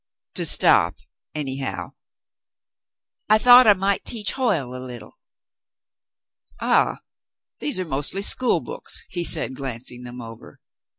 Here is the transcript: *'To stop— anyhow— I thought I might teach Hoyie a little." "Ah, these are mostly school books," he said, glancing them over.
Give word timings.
*'To 0.33 0.45
stop— 0.45 0.95
anyhow— 1.35 1.91
I 3.29 3.37
thought 3.37 3.67
I 3.67 3.73
might 3.73 4.03
teach 4.03 4.31
Hoyie 4.33 4.63
a 4.63 4.79
little." 4.79 5.19
"Ah, 6.59 7.01
these 7.59 7.79
are 7.79 7.85
mostly 7.85 8.23
school 8.23 8.61
books," 8.61 9.03
he 9.09 9.23
said, 9.23 9.55
glancing 9.55 10.01
them 10.01 10.19
over. 10.19 10.59